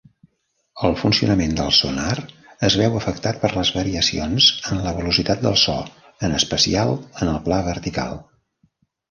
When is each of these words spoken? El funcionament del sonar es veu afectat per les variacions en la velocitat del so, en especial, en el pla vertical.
El 0.87 0.93
funcionament 1.01 1.51
del 1.59 1.67
sonar 1.79 2.15
es 2.67 2.77
veu 2.83 2.97
afectat 3.01 3.37
per 3.43 3.51
les 3.57 3.71
variacions 3.75 4.49
en 4.71 4.81
la 4.87 4.95
velocitat 5.01 5.45
del 5.45 5.59
so, 5.67 5.77
en 6.31 6.35
especial, 6.41 6.97
en 7.21 7.33
el 7.37 7.39
pla 7.51 7.63
vertical. 7.71 8.19